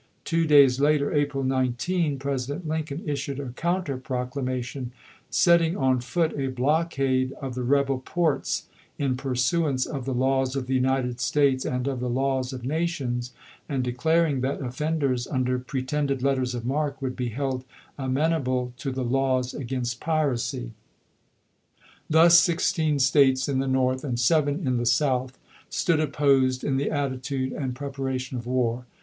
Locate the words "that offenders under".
14.41-15.59